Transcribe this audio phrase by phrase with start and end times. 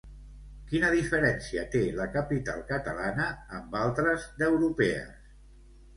[0.71, 3.27] Quina diferència té la capital catalana
[3.59, 5.33] amb altres d'europees?